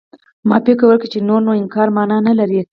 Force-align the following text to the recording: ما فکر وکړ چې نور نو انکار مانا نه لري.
ما 0.47 0.57
فکر 0.65 0.83
وکړ 0.87 1.07
چې 1.13 1.19
نور 1.29 1.41
نو 1.47 1.51
انکار 1.61 1.87
مانا 1.95 2.17
نه 2.27 2.33
لري. 2.39 2.61